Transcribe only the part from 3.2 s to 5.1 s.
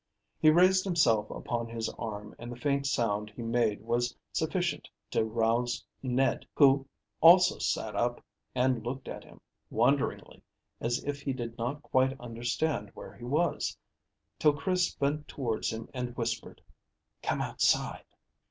he made was sufficient